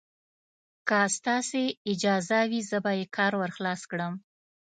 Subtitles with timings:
[0.87, 4.13] که ستاسې اجازه وي، زه به یې کار ور خلاص کړم.